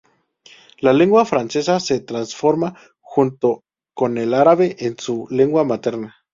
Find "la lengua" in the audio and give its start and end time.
0.79-1.25